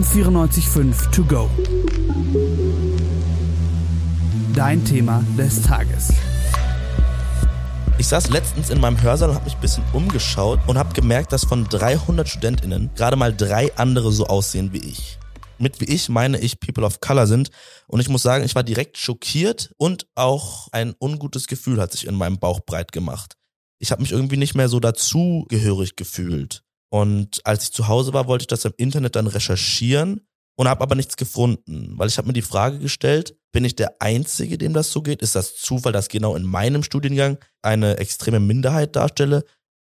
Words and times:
am 0.00 0.06
94.5 0.06 1.10
To 1.10 1.24
Go. 1.24 1.50
Dein 4.54 4.82
Thema 4.82 5.22
des 5.36 5.60
Tages. 5.60 6.14
Ich 7.98 8.06
saß 8.06 8.30
letztens 8.30 8.70
in 8.70 8.80
meinem 8.80 9.00
Hörsaal 9.02 9.28
und 9.28 9.34
habe 9.34 9.44
mich 9.44 9.56
ein 9.56 9.60
bisschen 9.60 9.84
umgeschaut 9.92 10.58
und 10.66 10.78
habe 10.78 10.94
gemerkt, 10.94 11.32
dass 11.32 11.44
von 11.44 11.64
300 11.64 12.26
StudentInnen 12.26 12.90
gerade 12.94 13.16
mal 13.16 13.36
drei 13.36 13.76
andere 13.76 14.10
so 14.10 14.26
aussehen 14.26 14.72
wie 14.72 14.78
ich. 14.78 15.18
Mit 15.58 15.82
wie 15.82 15.92
ich 15.92 16.08
meine 16.08 16.38
ich 16.40 16.60
People 16.60 16.84
of 16.84 17.00
Color 17.00 17.26
sind. 17.26 17.50
Und 17.86 18.00
ich 18.00 18.08
muss 18.08 18.22
sagen, 18.22 18.44
ich 18.44 18.54
war 18.54 18.62
direkt 18.62 18.96
schockiert 18.96 19.74
und 19.76 20.06
auch 20.14 20.68
ein 20.72 20.94
ungutes 20.98 21.46
Gefühl 21.46 21.78
hat 21.78 21.92
sich 21.92 22.06
in 22.06 22.14
meinem 22.14 22.38
Bauch 22.38 22.60
breit 22.60 22.92
gemacht. 22.92 23.34
Ich 23.78 23.90
habe 23.90 24.00
mich 24.00 24.12
irgendwie 24.12 24.38
nicht 24.38 24.54
mehr 24.54 24.70
so 24.70 24.80
dazugehörig 24.80 25.96
gefühlt. 25.96 26.62
Und 26.92 27.40
als 27.44 27.64
ich 27.64 27.72
zu 27.72 27.88
Hause 27.88 28.12
war, 28.12 28.26
wollte 28.26 28.42
ich 28.42 28.48
das 28.48 28.64
im 28.64 28.74
Internet 28.76 29.16
dann 29.16 29.28
recherchieren 29.28 30.26
und 30.56 30.68
habe 30.68 30.82
aber 30.82 30.94
nichts 30.94 31.16
gefunden, 31.16 31.94
weil 31.96 32.08
ich 32.08 32.18
habe 32.18 32.26
mir 32.26 32.34
die 32.34 32.42
Frage 32.42 32.78
gestellt, 32.78 33.36
bin 33.52 33.64
ich 33.64 33.76
der 33.76 34.00
Einzige, 34.00 34.58
dem 34.58 34.74
das 34.74 34.92
so 34.92 35.02
geht? 35.02 35.22
Ist 35.22 35.34
das 35.34 35.56
Zufall, 35.56 35.92
dass 35.92 36.08
genau 36.08 36.36
in 36.36 36.44
meinem 36.44 36.82
Studiengang 36.82 37.38
eine 37.62 37.98
extreme 37.98 38.40
Minderheit 38.40 38.94
darstelle? 38.96 39.44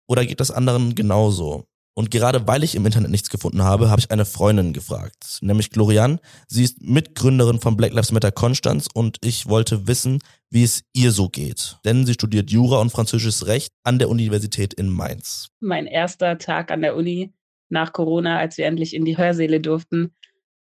Oder 0.08 0.26
geht 0.26 0.40
das 0.40 0.52
anderen 0.52 0.96
genauso? 0.96 1.68
Und 1.96 2.10
gerade 2.10 2.48
weil 2.48 2.64
ich 2.64 2.76
im 2.76 2.86
Internet 2.86 3.12
nichts 3.12 3.30
gefunden 3.30 3.64
habe, 3.64 3.90
habe 3.90 4.00
ich 4.00 4.10
eine 4.10 4.26
Freundin 4.26 4.74
gefragt, 4.74 5.40
nämlich 5.42 5.70
Glorian. 5.70 6.20
Sie 6.48 6.64
ist 6.64 6.82
Mitgründerin 6.82 7.60
von 7.60 7.78
Black 7.78 7.94
Lives 7.94 8.12
Matter 8.12 8.32
Konstanz 8.32 8.88
und 8.92 9.18
ich 9.22 9.48
wollte 9.48 9.88
wissen, 9.88 10.20
wie 10.50 10.64
es 10.64 10.84
ihr 10.94 11.12
so 11.12 11.30
geht. 11.30 11.78
Denn 11.86 12.06
sie 12.06 12.14
studiert 12.14 12.50
Jura 12.50 12.80
und 12.80 12.92
französisches 12.92 13.46
Recht 13.46 13.72
an 13.84 14.00
der 14.00 14.10
Universität 14.10 14.74
in 14.74 14.90
Mainz. 14.90 15.50
Mein 15.60 15.86
erster 15.86 16.38
Tag 16.40 16.72
an 16.72 16.82
der 16.82 16.96
Uni 16.96 17.32
nach 17.70 17.94
Corona, 17.94 18.40
als 18.40 18.58
wir 18.58 18.66
endlich 18.66 18.96
in 18.96 19.06
die 19.06 19.18
Hörsäle 19.18 19.60
durften, 19.60 20.14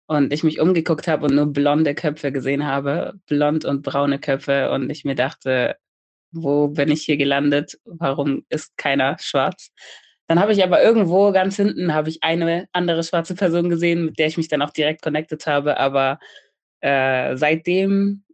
und 0.08 0.32
ich 0.32 0.42
mich 0.42 0.58
umgeguckt 0.58 1.06
habe 1.06 1.26
und 1.26 1.34
nur 1.34 1.52
blonde 1.52 1.94
Köpfe 1.94 2.32
gesehen 2.32 2.66
habe, 2.66 3.20
blond 3.26 3.66
und 3.66 3.82
braune 3.82 4.18
Köpfe 4.18 4.70
und 4.70 4.88
ich 4.90 5.04
mir 5.04 5.14
dachte, 5.14 5.76
wo 6.32 6.68
bin 6.68 6.90
ich 6.90 7.02
hier 7.02 7.18
gelandet? 7.18 7.78
Warum 7.84 8.44
ist 8.48 8.76
keiner 8.76 9.18
schwarz? 9.20 9.70
Dann 10.28 10.38
habe 10.38 10.52
ich 10.52 10.62
aber 10.62 10.82
irgendwo 10.82 11.32
ganz 11.32 11.56
hinten 11.56 11.94
habe 11.94 12.10
ich 12.10 12.22
eine 12.22 12.68
andere 12.72 13.02
schwarze 13.02 13.34
Person 13.34 13.70
gesehen, 13.70 14.04
mit 14.04 14.18
der 14.18 14.28
ich 14.28 14.36
mich 14.36 14.48
dann 14.48 14.62
auch 14.62 14.70
direkt 14.70 15.02
connected 15.02 15.46
habe. 15.46 15.78
Aber 15.78 16.18
äh, 16.80 17.36
seitdem 17.36 18.24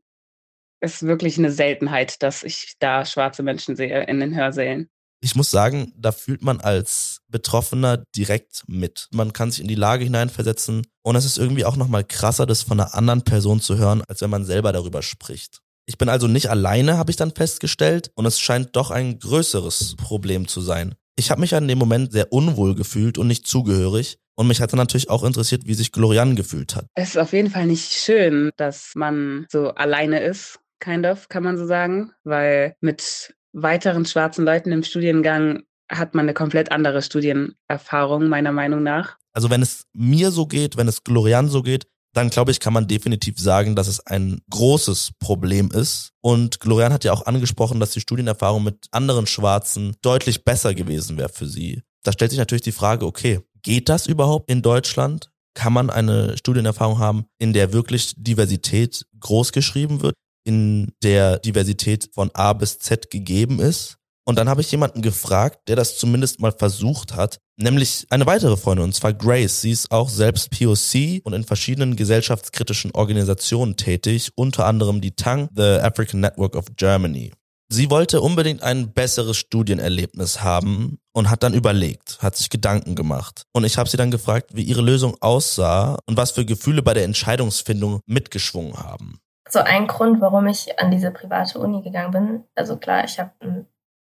ist 0.81 1.07
wirklich 1.07 1.39
eine 1.39 1.51
Seltenheit, 1.51 2.23
dass 2.23 2.43
ich 2.43 2.75
da 2.79 3.07
schwarze 3.07 3.43
Menschen 3.43 3.77
sehe 3.77 4.05
in 4.05 4.21
den 4.21 4.35
Hörsälen 4.35 4.91
ich 5.25 5.35
muss 5.35 5.51
sagen, 5.51 5.95
da 5.97 6.13
fühlt 6.13 6.43
man 6.43 6.61
als 6.61 7.23
Betroffener 7.29 8.05
direkt 8.15 8.63
mit. 8.67 9.09
Man 9.11 9.33
kann 9.33 9.51
sich 9.51 9.63
in 9.63 9.69
die 9.69 9.75
Lage 9.75 10.05
hineinversetzen 10.05 10.87
und 11.03 11.17
es 11.17 11.25
ist 11.25 11.39
irgendwie 11.39 11.65
auch 11.65 11.77
nochmal 11.77 12.05
krasser, 12.05 12.45
das 12.45 12.63
von 12.63 12.79
einer 12.79 12.95
anderen 12.95 13.23
Person 13.23 13.59
zu 13.59 13.79
hören, 13.79 14.03
als 14.07 14.21
wenn 14.21 14.29
man 14.29 14.45
selber 14.45 14.71
darüber 14.73 15.03
spricht. 15.03 15.61
Ich 15.87 15.97
bin 15.97 16.11
also 16.11 16.29
nicht 16.29 16.51
alleine, 16.51 16.99
habe 16.99 17.11
ich 17.11 17.17
dann 17.17 17.35
festgestellt, 17.35 18.11
und 18.15 18.27
es 18.27 18.39
scheint 18.39 18.77
doch 18.77 18.91
ein 18.91 19.19
größeres 19.19 19.97
Problem 19.97 20.47
zu 20.47 20.61
sein. 20.61 20.95
Ich 21.17 21.31
habe 21.31 21.41
mich 21.41 21.55
an 21.55 21.69
dem 21.69 21.79
Moment 21.79 22.13
sehr 22.13 22.33
unwohl 22.33 22.75
gefühlt 22.75 23.19
und 23.19 23.29
nicht 23.29 23.47
zugehörig. 23.47 24.19
Und 24.37 24.49
mich 24.49 24.61
hat 24.61 24.73
dann 24.73 24.79
natürlich 24.79 25.11
auch 25.11 25.23
interessiert, 25.23 25.63
wie 25.67 25.75
sich 25.75 25.93
Glorian 25.93 26.35
gefühlt 26.35 26.75
hat. 26.75 26.87
Es 26.95 27.11
ist 27.11 27.19
auf 27.19 27.33
jeden 27.33 27.51
Fall 27.51 27.67
nicht 27.67 27.93
schön, 27.93 28.51
dass 28.57 28.93
man 28.97 29.47
so 29.49 29.71
alleine 29.75 30.21
ist, 30.21 30.59
kind 30.81 31.07
of, 31.07 31.29
kann 31.29 31.45
man 31.45 31.57
so 31.57 31.67
sagen, 31.67 32.13
weil 32.25 32.75
mit 32.81 33.35
weiteren 33.53 34.05
schwarzen 34.07 34.45
Leuten 34.45 34.73
im 34.73 34.83
Studiengang 34.83 35.63
hat 35.89 36.15
man 36.15 36.25
eine 36.25 36.35
komplett 36.35 36.73
andere 36.73 37.03
Studienerfahrung, 37.03 38.29
meiner 38.29 38.51
Meinung 38.51 38.83
nach. 38.83 39.17
Also 39.33 39.51
wenn 39.51 39.63
es 39.63 39.87
mir 39.93 40.31
so 40.33 40.47
geht, 40.47 40.77
wenn 40.77 40.89
es 40.89 41.05
Glorian 41.05 41.49
so 41.49 41.63
geht, 41.63 41.87
dann 42.15 42.31
glaube 42.31 42.51
ich, 42.51 42.61
kann 42.61 42.73
man 42.73 42.89
definitiv 42.89 43.39
sagen, 43.39 43.77
dass 43.77 43.89
es 43.89 44.01
ein 44.07 44.41
großes 44.51 45.13
Problem 45.19 45.71
ist. 45.71 46.13
Und 46.21 46.61
Glorian 46.61 46.93
hat 46.93 47.05
ja 47.05 47.13
auch 47.13 47.27
angesprochen, 47.27 47.81
dass 47.81 47.91
die 47.91 48.01
Studienerfahrung 48.01 48.65
mit 48.65 48.87
anderen 48.91 49.27
Schwarzen 49.27 49.97
deutlich 50.03 50.45
besser 50.45 50.75
gewesen 50.75 51.19
wäre 51.19 51.29
für 51.29 51.47
sie. 51.47 51.83
Da 52.03 52.13
stellt 52.13 52.31
sich 52.31 52.39
natürlich 52.39 52.63
die 52.63 52.73
Frage, 52.73 53.07
okay, 53.07 53.41
geht 53.63 53.89
das 53.89 54.07
überhaupt 54.07 54.51
in 54.51 54.63
Deutschland? 54.63 55.31
Kann 55.55 55.73
man 55.73 55.91
eine 55.91 56.37
Studienerfahrung 56.37 56.99
haben, 56.99 57.27
in 57.39 57.53
der 57.53 57.73
wirklich 57.73 58.15
Diversität 58.17 59.07
groß 59.21 59.53
geschrieben 59.53 60.03
wird? 60.03 60.15
in 60.45 60.93
der 61.03 61.39
Diversität 61.39 62.11
von 62.13 62.31
A 62.35 62.53
bis 62.53 62.79
Z 62.79 63.11
gegeben 63.11 63.59
ist. 63.59 63.97
Und 64.27 64.39
dann 64.39 64.49
habe 64.49 64.63
ich 64.63 64.71
jemanden 64.71 65.03
gefragt, 65.03 65.69
der 65.69 65.77
das 65.77 65.99
zumindest 65.99 66.41
mal 66.41 66.53
versucht 66.53 67.15
hat, 67.15 67.39
nämlich 67.57 68.07
eine 68.11 68.27
weitere 68.27 68.57
Freundin, 68.57 68.85
und 68.85 68.95
zwar 68.95 69.13
Grace. 69.13 69.61
Sie 69.61 69.71
ist 69.71 69.91
auch 69.91 70.09
selbst 70.09 70.51
POC 70.51 71.21
und 71.25 71.35
in 71.35 71.45
verschiedenen 71.45 71.95
gesellschaftskritischen 71.97 72.93
Organisationen 72.93 73.77
tätig, 73.77 74.31
unter 74.35 74.67
anderem 74.67 75.01
die 75.01 75.15
TANG, 75.15 75.49
The 75.55 75.81
African 75.83 76.21
Network 76.21 76.57
of 76.57 76.67
Germany. 76.77 77.33
Sie 77.71 77.91
wollte 77.91 78.21
unbedingt 78.21 78.63
ein 78.63 78.93
besseres 78.93 79.37
Studienerlebnis 79.37 80.43
haben 80.43 80.99
und 81.13 81.31
hat 81.31 81.43
dann 81.43 81.55
überlegt, 81.55 82.19
hat 82.21 82.37
sich 82.37 82.51
Gedanken 82.51 82.95
gemacht. 82.95 83.45
Und 83.53 83.65
ich 83.65 83.79
habe 83.79 83.89
sie 83.89 83.97
dann 83.97 84.11
gefragt, 84.11 84.51
wie 84.55 84.63
ihre 84.63 84.83
Lösung 84.83 85.17
aussah 85.21 85.99
und 86.07 86.17
was 86.17 86.31
für 86.31 86.45
Gefühle 86.45 86.83
bei 86.83 86.95
der 86.95 87.05
Entscheidungsfindung 87.05 88.01
mitgeschwungen 88.07 88.77
haben 88.77 89.19
so 89.55 89.61
ein 89.61 89.87
Grund, 89.87 90.21
warum 90.21 90.47
ich 90.47 90.79
an 90.79 90.91
diese 90.91 91.11
private 91.11 91.59
Uni 91.59 91.81
gegangen 91.81 92.11
bin. 92.11 92.45
Also 92.55 92.77
klar, 92.77 93.05
ich 93.05 93.19
habe 93.19 93.31
ein 93.41 93.67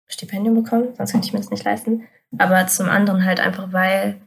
Stipendium 0.09 0.55
bekommen, 0.55 0.94
sonst 0.97 1.12
könnte 1.12 1.27
ich 1.27 1.33
mir 1.33 1.41
das 1.41 1.50
nicht 1.50 1.65
leisten. 1.65 2.06
Aber 2.39 2.67
zum 2.67 2.89
anderen 2.89 3.25
halt 3.25 3.41
einfach, 3.41 3.72
weil, 3.72 4.21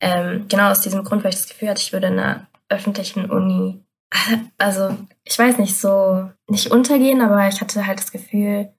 ähm, 0.00 0.46
genau 0.48 0.70
aus 0.70 0.80
diesem 0.80 1.04
Grund, 1.04 1.24
weil 1.24 1.30
ich 1.32 1.40
das 1.40 1.48
Gefühl 1.48 1.68
hatte, 1.68 1.82
ich 1.82 1.92
würde 1.92 2.08
in 2.08 2.18
einer 2.18 2.46
öffentlichen 2.68 3.30
Uni, 3.30 3.84
also 4.58 4.96
ich 5.24 5.38
weiß 5.38 5.58
nicht, 5.58 5.78
so 5.78 6.30
nicht 6.48 6.70
untergehen, 6.70 7.20
aber 7.20 7.48
ich 7.48 7.60
hatte 7.60 7.86
halt 7.86 7.98
das 7.98 8.12
Gefühl, 8.12 8.72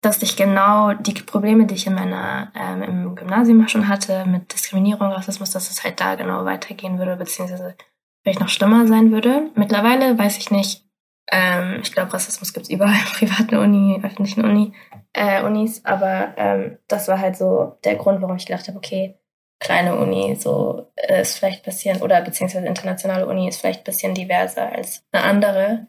dass 0.00 0.22
ich 0.22 0.36
genau 0.36 0.94
die 0.94 1.14
Probleme, 1.14 1.66
die 1.66 1.74
ich 1.74 1.86
in 1.86 1.94
meiner, 1.94 2.52
ähm, 2.54 2.82
im 2.82 3.16
Gymnasium 3.16 3.66
schon 3.66 3.88
hatte, 3.88 4.24
mit 4.26 4.52
Diskriminierung, 4.52 5.10
Rassismus, 5.10 5.50
dass 5.50 5.70
es 5.70 5.82
halt 5.82 6.00
da 6.00 6.14
genau 6.14 6.44
weitergehen 6.44 6.98
würde, 6.98 7.16
beziehungsweise 7.16 7.74
vielleicht 8.22 8.40
noch 8.40 8.48
schlimmer 8.48 8.86
sein 8.86 9.10
würde. 9.10 9.50
Mittlerweile 9.56 10.16
weiß 10.16 10.38
ich 10.38 10.50
nicht, 10.50 10.84
ähm, 11.30 11.80
ich 11.82 11.92
glaube, 11.92 12.12
Rassismus 12.12 12.52
gibt 12.52 12.66
es 12.66 12.70
überall, 12.70 13.00
privaten 13.14 13.56
Uni, 13.56 14.00
öffentlichen 14.02 14.44
Uni, 14.44 14.72
äh, 15.12 15.42
Unis, 15.42 15.84
aber 15.84 16.34
ähm, 16.36 16.78
das 16.88 17.08
war 17.08 17.18
halt 17.18 17.36
so 17.36 17.78
der 17.84 17.96
Grund, 17.96 18.22
warum 18.22 18.36
ich 18.36 18.46
gedacht 18.46 18.68
habe, 18.68 18.78
okay, 18.78 19.18
kleine 19.60 19.96
Uni 19.96 20.36
so 20.38 20.90
äh, 20.96 21.22
ist 21.22 21.36
vielleicht 21.36 21.60
ein 21.60 21.64
bisschen, 21.64 22.00
oder 22.02 22.20
beziehungsweise 22.22 22.66
internationale 22.66 23.26
Uni 23.26 23.48
ist 23.48 23.60
vielleicht 23.60 23.80
ein 23.80 23.84
bisschen 23.84 24.14
diverser 24.14 24.72
als 24.72 25.02
eine 25.12 25.24
andere. 25.24 25.86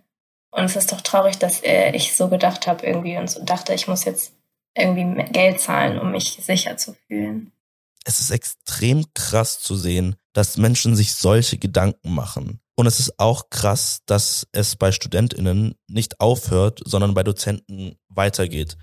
Und 0.51 0.63
es 0.63 0.75
ist 0.75 0.91
doch 0.91 1.01
traurig, 1.01 1.37
dass 1.37 1.61
äh, 1.63 1.91
ich 1.91 2.15
so 2.15 2.27
gedacht 2.27 2.65
habe 2.65 2.85
irgendwie 2.85 3.17
und 3.17 3.29
so 3.29 3.43
dachte, 3.43 3.73
ich 3.73 3.87
muss 3.87 4.05
jetzt 4.05 4.33
irgendwie 4.75 5.23
Geld 5.31 5.59
zahlen, 5.59 5.99
um 5.99 6.11
mich 6.11 6.39
sicher 6.41 6.77
zu 6.77 6.95
fühlen. 7.07 7.51
Es 8.05 8.19
ist 8.19 8.31
extrem 8.31 9.05
krass 9.13 9.59
zu 9.59 9.75
sehen, 9.75 10.15
dass 10.33 10.57
Menschen 10.57 10.95
sich 10.95 11.13
solche 11.13 11.57
Gedanken 11.57 12.15
machen. 12.15 12.61
Und 12.79 12.85
es 12.85 13.01
ist 13.01 13.19
auch 13.19 13.49
krass, 13.49 14.03
dass 14.05 14.47
es 14.53 14.77
bei 14.77 14.93
StudentInnen 14.93 15.75
nicht 15.89 16.21
aufhört, 16.21 16.79
sondern 16.85 17.13
bei 17.13 17.23
Dozenten 17.23 17.97
weitergeht. 18.07 18.77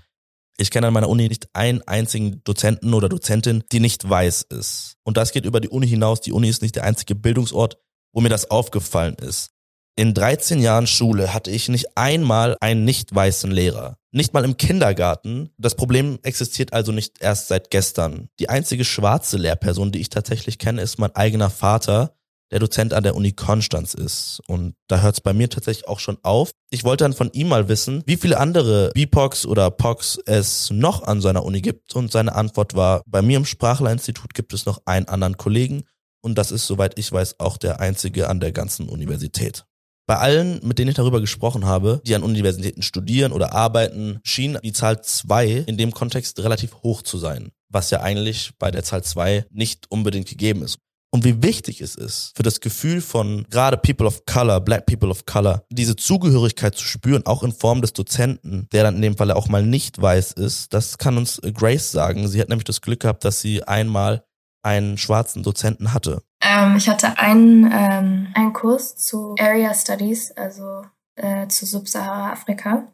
Ich 0.59 0.69
kenne 0.69 0.85
an 0.85 0.93
meiner 0.93 1.09
Uni 1.09 1.27
nicht 1.27 1.49
einen 1.53 1.81
einzigen 1.81 2.43
Dozenten 2.43 2.93
oder 2.93 3.09
Dozentin, 3.09 3.63
die 3.71 3.79
nicht 3.79 4.07
weiß 4.07 4.43
ist. 4.51 4.97
Und 5.03 5.17
das 5.17 5.31
geht 5.31 5.45
über 5.45 5.59
die 5.59 5.69
Uni 5.69 5.87
hinaus. 5.87 6.21
Die 6.21 6.31
Uni 6.31 6.47
ist 6.47 6.61
nicht 6.61 6.75
der 6.75 6.83
einzige 6.83 7.15
Bildungsort, 7.15 7.79
wo 8.13 8.21
mir 8.21 8.29
das 8.29 8.51
aufgefallen 8.51 9.15
ist. 9.15 9.49
In 9.95 10.13
13 10.13 10.61
Jahren 10.61 10.85
Schule 10.85 11.33
hatte 11.33 11.49
ich 11.49 11.67
nicht 11.67 11.97
einmal 11.97 12.55
einen 12.61 12.85
nicht 12.85 13.15
weißen 13.15 13.49
Lehrer. 13.49 13.97
Nicht 14.11 14.31
mal 14.31 14.45
im 14.45 14.57
Kindergarten. 14.57 15.49
Das 15.57 15.73
Problem 15.73 16.19
existiert 16.21 16.71
also 16.71 16.91
nicht 16.91 17.19
erst 17.19 17.47
seit 17.47 17.71
gestern. 17.71 18.29
Die 18.39 18.49
einzige 18.49 18.85
schwarze 18.85 19.37
Lehrperson, 19.37 19.91
die 19.91 20.01
ich 20.01 20.09
tatsächlich 20.09 20.59
kenne, 20.59 20.83
ist 20.83 20.99
mein 20.99 21.15
eigener 21.15 21.49
Vater, 21.49 22.16
der 22.51 22.59
Dozent 22.59 22.93
an 22.93 23.03
der 23.03 23.15
Uni 23.15 23.33
Konstanz 23.33 23.93
ist. 23.93 24.41
Und 24.47 24.75
da 24.87 25.01
hört 25.01 25.15
es 25.15 25.21
bei 25.21 25.33
mir 25.33 25.49
tatsächlich 25.49 25.87
auch 25.87 25.99
schon 25.99 26.17
auf. 26.23 26.51
Ich 26.69 26.83
wollte 26.83 27.03
dann 27.03 27.13
von 27.13 27.31
ihm 27.33 27.49
mal 27.49 27.67
wissen, 27.67 28.03
wie 28.05 28.17
viele 28.17 28.39
andere 28.39 28.91
BIPOX 28.93 29.45
oder 29.45 29.69
POX 29.71 30.19
es 30.25 30.69
noch 30.69 31.03
an 31.03 31.21
seiner 31.21 31.43
Uni 31.43 31.61
gibt. 31.61 31.95
Und 31.95 32.11
seine 32.11 32.35
Antwort 32.35 32.75
war, 32.75 33.01
bei 33.05 33.21
mir 33.21 33.37
im 33.37 33.45
Sprachlerinstitut 33.45 34.33
gibt 34.33 34.53
es 34.53 34.65
noch 34.65 34.81
einen 34.85 35.07
anderen 35.07 35.37
Kollegen. 35.37 35.83
Und 36.21 36.37
das 36.37 36.51
ist, 36.51 36.67
soweit 36.67 36.97
ich 36.97 37.11
weiß, 37.11 37.39
auch 37.39 37.57
der 37.57 37.79
einzige 37.79 38.29
an 38.29 38.39
der 38.39 38.51
ganzen 38.51 38.89
Universität. 38.89 39.65
Bei 40.07 40.17
allen, 40.17 40.61
mit 40.63 40.79
denen 40.79 40.89
ich 40.89 40.95
darüber 40.95 41.19
gesprochen 41.19 41.65
habe, 41.65 42.01
die 42.05 42.15
an 42.15 42.23
Universitäten 42.23 42.81
studieren 42.81 43.33
oder 43.33 43.51
arbeiten, 43.51 44.19
schien 44.23 44.57
die 44.63 44.71
Zahl 44.71 45.01
zwei 45.01 45.47
in 45.47 45.77
dem 45.77 45.91
Kontext 45.91 46.39
relativ 46.39 46.75
hoch 46.81 47.01
zu 47.01 47.17
sein 47.17 47.51
was 47.69 47.91
ja 47.91 48.01
eigentlich 48.01 48.51
bei 48.59 48.71
der 48.71 48.83
Zahl 48.83 49.03
zwei 49.03 49.45
nicht 49.49 49.91
unbedingt 49.91 50.29
gegeben 50.29 50.63
ist 50.63 50.79
und 51.11 51.23
wie 51.23 51.41
wichtig 51.41 51.81
es 51.81 51.95
ist, 51.95 52.33
für 52.35 52.43
das 52.43 52.59
Gefühl 52.59 53.01
von 53.01 53.45
gerade 53.49 53.77
People 53.77 54.07
of 54.07 54.25
Color, 54.25 54.61
Black 54.61 54.85
People 54.85 55.09
of 55.09 55.25
Color, 55.25 55.63
diese 55.69 55.95
Zugehörigkeit 55.95 56.75
zu 56.75 56.85
spüren, 56.85 57.25
auch 57.25 57.43
in 57.43 57.51
Form 57.51 57.81
des 57.81 57.93
Dozenten, 57.93 58.67
der 58.71 58.83
dann 58.83 58.95
in 58.95 59.01
dem 59.01 59.17
Falle 59.17 59.35
auch 59.35 59.47
mal 59.47 59.63
nicht 59.63 60.01
weiß 60.01 60.33
ist, 60.33 60.73
das 60.73 60.97
kann 60.97 61.17
uns 61.17 61.41
Grace 61.53 61.91
sagen. 61.91 62.27
Sie 62.27 62.41
hat 62.41 62.49
nämlich 62.49 62.65
das 62.65 62.81
Glück 62.81 63.01
gehabt, 63.01 63.23
dass 63.23 63.41
sie 63.41 63.63
einmal 63.63 64.23
einen 64.63 64.97
schwarzen 64.97 65.43
Dozenten 65.43 65.93
hatte. 65.93 66.21
Ähm, 66.41 66.75
ich 66.75 66.89
hatte 66.89 67.17
einen, 67.17 67.71
ähm, 67.71 68.27
einen 68.33 68.53
Kurs 68.53 68.97
zu 68.97 69.35
Area 69.39 69.73
Studies, 69.73 70.31
also 70.31 70.83
äh, 71.15 71.47
zu 71.47 71.65
Subsahara-Afrika. 71.65 72.87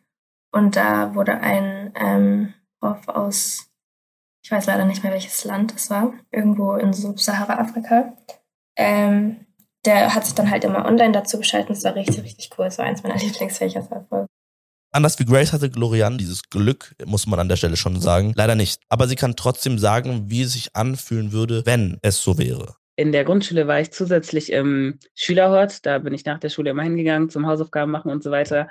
Und 0.52 0.76
da 0.76 1.16
wurde 1.16 1.40
ein 1.40 1.94
ähm, 1.96 2.54
Prof 2.80 3.08
aus, 3.08 3.66
ich 4.44 4.52
weiß 4.52 4.66
leider 4.66 4.86
nicht 4.86 5.04
mehr, 5.04 5.14
welches 5.14 5.44
Land 5.46 5.74
es 5.76 5.90
war, 5.90 6.14
irgendwo 6.32 6.74
in 6.76 6.92
Subsahara-Afrika. 6.92 8.14
Ähm, 8.76 9.46
der 9.86 10.14
hat 10.14 10.26
sich 10.26 10.36
dann 10.36 10.52
halt 10.52 10.66
immer 10.66 10.86
online 10.86 11.14
dazu 11.14 11.38
geschaltet. 11.38 11.72
Das 11.72 11.84
war 11.86 11.96
richtig, 11.96 12.24
richtig 12.24 12.50
cool. 12.58 12.66
Das 12.66 12.78
war 12.78 12.86
eins 12.86 13.04
meiner 13.04 13.16
Lieblingsfächer. 13.20 13.88
Anders 14.92 15.18
wie 15.18 15.26
Grace 15.26 15.54
hatte 15.54 15.70
Glorian 15.70 16.18
dieses 16.18 16.50
Glück, 16.50 16.94
muss 17.06 17.26
man 17.26 17.40
an 17.40 17.50
der 17.50 17.56
Stelle 17.56 17.78
schon 17.78 18.00
sagen, 18.00 18.34
leider 18.36 18.56
nicht. 18.56 18.82
Aber 18.90 19.08
sie 19.08 19.16
kann 19.16 19.36
trotzdem 19.36 19.80
sagen, 19.80 20.30
wie 20.30 20.44
es 20.44 20.54
sich 20.54 20.76
anfühlen 20.76 21.32
würde, 21.32 21.66
wenn 21.66 21.98
es 22.02 22.22
so 22.22 22.38
wäre. 22.38 22.76
In 22.96 23.12
der 23.12 23.24
Grundschule 23.24 23.66
war 23.68 23.80
ich 23.80 23.92
zusätzlich 23.92 24.52
im 24.52 25.00
Schülerhort. 25.16 25.86
Da 25.86 25.98
bin 26.00 26.14
ich 26.14 26.26
nach 26.26 26.40
der 26.40 26.50
Schule 26.50 26.70
immer 26.70 26.84
hingegangen 26.84 27.30
zum 27.30 27.48
Hausaufgaben 27.48 27.92
machen 27.92 28.12
und 28.12 28.22
so 28.22 28.30
weiter. 28.30 28.70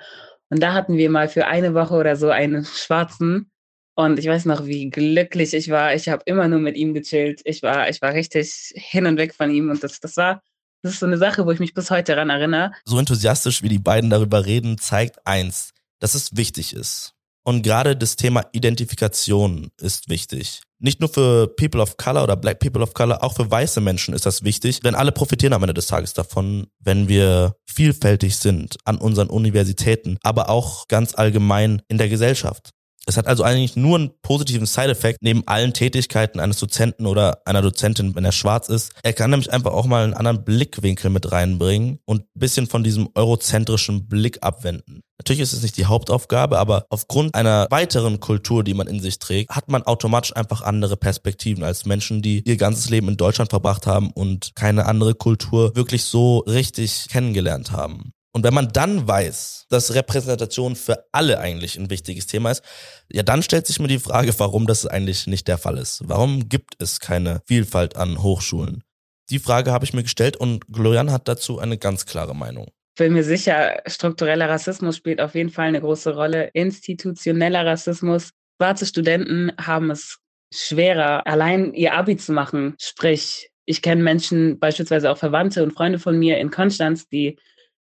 Und 0.48 0.62
da 0.62 0.74
hatten 0.74 0.96
wir 0.96 1.10
mal 1.10 1.28
für 1.28 1.46
eine 1.46 1.74
Woche 1.74 1.94
oder 1.94 2.14
so 2.14 2.28
einen 2.28 2.64
Schwarzen. 2.64 3.51
Und 3.94 4.18
ich 4.18 4.26
weiß 4.26 4.46
noch, 4.46 4.66
wie 4.66 4.90
glücklich 4.90 5.52
ich 5.54 5.70
war. 5.70 5.94
Ich 5.94 6.08
habe 6.08 6.22
immer 6.26 6.48
nur 6.48 6.60
mit 6.60 6.76
ihm 6.76 6.94
gechillt. 6.94 7.42
Ich 7.44 7.62
war, 7.62 7.88
ich 7.88 8.00
war 8.00 8.14
richtig 8.14 8.72
hin 8.74 9.06
und 9.06 9.18
weg 9.18 9.34
von 9.34 9.50
ihm. 9.50 9.70
Und 9.70 9.84
das, 9.84 10.00
das 10.00 10.16
war, 10.16 10.42
das 10.82 10.94
ist 10.94 11.00
so 11.00 11.06
eine 11.06 11.18
Sache, 11.18 11.44
wo 11.44 11.50
ich 11.50 11.60
mich 11.60 11.74
bis 11.74 11.90
heute 11.90 12.12
daran 12.12 12.30
erinnere. 12.30 12.72
So 12.84 12.98
enthusiastisch, 12.98 13.62
wie 13.62 13.68
die 13.68 13.78
beiden 13.78 14.08
darüber 14.08 14.46
reden, 14.46 14.78
zeigt 14.78 15.26
eins 15.26 15.72
dass 16.02 16.14
es 16.14 16.36
wichtig 16.36 16.74
ist. 16.74 17.14
Und 17.44 17.62
gerade 17.62 17.96
das 17.96 18.16
Thema 18.16 18.44
Identifikation 18.52 19.70
ist 19.80 20.08
wichtig. 20.08 20.60
Nicht 20.78 21.00
nur 21.00 21.08
für 21.08 21.46
People 21.56 21.80
of 21.80 21.96
Color 21.96 22.24
oder 22.24 22.36
Black 22.36 22.58
People 22.58 22.82
of 22.82 22.92
Color, 22.92 23.22
auch 23.22 23.34
für 23.34 23.48
weiße 23.48 23.80
Menschen 23.80 24.14
ist 24.14 24.26
das 24.26 24.42
wichtig, 24.42 24.80
denn 24.80 24.96
alle 24.96 25.12
profitieren 25.12 25.52
am 25.52 25.62
Ende 25.62 25.74
des 25.74 25.86
Tages 25.86 26.12
davon, 26.12 26.66
wenn 26.80 27.08
wir 27.08 27.56
vielfältig 27.66 28.36
sind 28.36 28.76
an 28.84 28.98
unseren 28.98 29.28
Universitäten, 29.28 30.18
aber 30.22 30.50
auch 30.50 30.88
ganz 30.88 31.14
allgemein 31.14 31.82
in 31.88 31.98
der 31.98 32.08
Gesellschaft. 32.08 32.70
Es 33.06 33.16
hat 33.16 33.26
also 33.26 33.42
eigentlich 33.42 33.74
nur 33.74 33.98
einen 33.98 34.10
positiven 34.22 34.66
Side-Effekt 34.66 35.18
neben 35.22 35.42
allen 35.46 35.72
Tätigkeiten 35.72 36.38
eines 36.38 36.58
Dozenten 36.58 37.06
oder 37.06 37.42
einer 37.46 37.60
Dozentin, 37.60 38.14
wenn 38.14 38.24
er 38.24 38.32
schwarz 38.32 38.68
ist. 38.68 38.92
Er 39.02 39.12
kann 39.12 39.30
nämlich 39.30 39.52
einfach 39.52 39.72
auch 39.72 39.86
mal 39.86 40.04
einen 40.04 40.14
anderen 40.14 40.44
Blickwinkel 40.44 41.10
mit 41.10 41.32
reinbringen 41.32 41.98
und 42.04 42.24
bisschen 42.34 42.68
von 42.68 42.84
diesem 42.84 43.08
eurozentrischen 43.14 44.08
Blick 44.08 44.38
abwenden. 44.42 45.02
Natürlich 45.18 45.42
ist 45.42 45.52
es 45.52 45.62
nicht 45.62 45.76
die 45.76 45.86
Hauptaufgabe, 45.86 46.58
aber 46.58 46.86
aufgrund 46.90 47.34
einer 47.34 47.66
weiteren 47.70 48.20
Kultur, 48.20 48.64
die 48.64 48.74
man 48.74 48.86
in 48.86 49.00
sich 49.00 49.18
trägt, 49.18 49.50
hat 49.50 49.68
man 49.68 49.82
automatisch 49.82 50.34
einfach 50.34 50.62
andere 50.62 50.96
Perspektiven 50.96 51.64
als 51.64 51.86
Menschen, 51.86 52.22
die 52.22 52.42
ihr 52.44 52.56
ganzes 52.56 52.90
Leben 52.90 53.08
in 53.08 53.16
Deutschland 53.16 53.50
verbracht 53.50 53.86
haben 53.86 54.10
und 54.10 54.54
keine 54.54 54.86
andere 54.86 55.14
Kultur 55.14 55.74
wirklich 55.76 56.04
so 56.04 56.38
richtig 56.38 57.06
kennengelernt 57.08 57.72
haben. 57.72 58.12
Und 58.34 58.44
wenn 58.44 58.54
man 58.54 58.68
dann 58.68 59.06
weiß, 59.06 59.66
dass 59.68 59.94
Repräsentation 59.94 60.74
für 60.74 61.04
alle 61.12 61.38
eigentlich 61.38 61.78
ein 61.78 61.90
wichtiges 61.90 62.26
Thema 62.26 62.50
ist, 62.50 62.64
ja, 63.10 63.22
dann 63.22 63.42
stellt 63.42 63.66
sich 63.66 63.78
mir 63.78 63.88
die 63.88 63.98
Frage, 63.98 64.32
warum 64.38 64.66
das 64.66 64.86
eigentlich 64.86 65.26
nicht 65.26 65.48
der 65.48 65.58
Fall 65.58 65.76
ist. 65.76 66.02
Warum 66.06 66.48
gibt 66.48 66.74
es 66.78 66.98
keine 66.98 67.42
Vielfalt 67.46 67.96
an 67.96 68.22
Hochschulen? 68.22 68.82
Die 69.28 69.38
Frage 69.38 69.70
habe 69.70 69.84
ich 69.84 69.92
mir 69.92 70.02
gestellt 70.02 70.36
und 70.36 70.66
Glorian 70.68 71.10
hat 71.10 71.28
dazu 71.28 71.58
eine 71.58 71.76
ganz 71.76 72.06
klare 72.06 72.34
Meinung. 72.34 72.68
Ich 72.94 72.98
bin 72.98 73.12
mir 73.12 73.24
sicher, 73.24 73.80
struktureller 73.86 74.48
Rassismus 74.48 74.96
spielt 74.96 75.20
auf 75.20 75.34
jeden 75.34 75.50
Fall 75.50 75.68
eine 75.68 75.80
große 75.80 76.14
Rolle. 76.14 76.50
Institutioneller 76.52 77.64
Rassismus. 77.64 78.30
Schwarze 78.60 78.86
Studenten 78.86 79.52
haben 79.58 79.90
es 79.90 80.18
schwerer, 80.52 81.26
allein 81.26 81.72
ihr 81.74 81.94
Abi 81.94 82.16
zu 82.16 82.32
machen. 82.32 82.74
Sprich, 82.78 83.50
ich 83.64 83.80
kenne 83.80 84.02
Menschen, 84.02 84.58
beispielsweise 84.58 85.10
auch 85.10 85.16
Verwandte 85.16 85.62
und 85.62 85.72
Freunde 85.72 85.98
von 85.98 86.18
mir 86.18 86.38
in 86.38 86.50
Konstanz, 86.50 87.08
die 87.08 87.38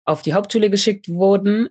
auf 0.06 0.22
die 0.22 0.34
Hauptschule 0.34 0.70
geschickt 0.70 1.10
wurden, 1.10 1.70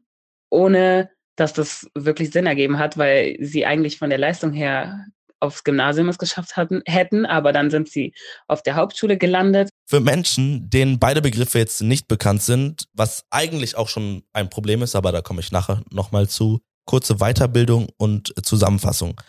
ohne 0.51 1.11
dass 1.37 1.53
das 1.53 1.89
wirklich 1.95 2.31
Sinn 2.31 2.47
ergeben 2.47 2.79
hat, 2.79 2.99
weil 2.99 3.37
sie 3.41 3.65
eigentlich 3.65 3.99
von 3.99 4.11
der 4.11 4.19
Leistung 4.19 4.53
her 4.53 5.07
aufs 5.41 5.65
Gymnasium 5.65 6.09
es 6.09 6.19
geschafft 6.19 6.57
hatten, 6.57 6.83
hätten, 6.87 7.25
aber 7.25 7.53
dann 7.53 7.71
sind 7.71 7.89
sie 7.89 8.13
auf 8.47 8.63
der 8.63 8.77
Hauptschule 8.77 9.17
gelandet. 9.17 9.71
Für 9.89 10.01
Menschen, 10.01 10.69
denen 10.69 10.99
beide 10.99 11.23
Begriffe 11.23 11.59
jetzt 11.59 11.81
nicht 11.81 12.09
bekannt 12.09 12.43
sind, 12.43 12.85
was 12.93 13.25
eigentlich 13.31 13.77
auch 13.77 13.89
schon 13.89 14.23
ein 14.35 14.51
Problem 14.51 14.83
ist, 14.83 14.95
aber 14.95 15.13
da 15.13 15.23
komme 15.23 15.41
ich 15.41 15.51
nachher 15.51 15.83
nochmal 15.91 16.29
zu, 16.29 16.61
kurze 16.85 17.17
Weiterbildung 17.17 17.89
und 17.97 18.35
Zusammenfassung. 18.45 19.21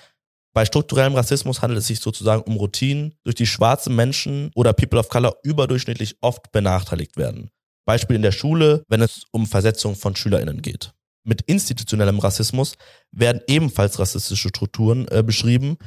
Bei 0.54 0.66
strukturellem 0.66 1.16
Rassismus 1.16 1.62
handelt 1.62 1.80
es 1.80 1.88
sich 1.88 2.02
sozusagen 2.02 2.44
um 2.44 2.58
Routinen, 2.58 3.16
durch 3.24 3.36
die 3.36 3.48
schwarze 3.48 3.90
Menschen 3.90 4.52
oder 4.54 4.74
People 4.74 5.00
of 5.00 5.08
Color 5.08 5.38
überdurchschnittlich 5.44 6.18
oft 6.20 6.52
benachteiligt 6.52 7.16
werden. 7.16 7.52
Beispiel 7.86 8.16
in 8.16 8.22
der 8.22 8.32
Schule, 8.32 8.84
wenn 8.88 9.02
es 9.02 9.24
um 9.32 9.46
Versetzung 9.46 9.96
von 9.96 10.16
SchülerInnen 10.16 10.62
geht. 10.62 10.94
Mit 11.24 11.42
institutionellem 11.44 12.20
Rassismus 12.20 12.76
werden 13.12 13.42
ebenfalls 13.48 14.00
rassistische 14.00 14.50
Strukturen 14.50 15.08
äh, 15.10 15.24
beschrieben, 15.24 15.78